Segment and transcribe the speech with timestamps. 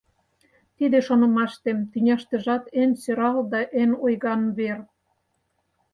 [0.77, 4.79] Тиде, шонымаштем, тӱняштыжат эн сӧрал да эн ойган вер.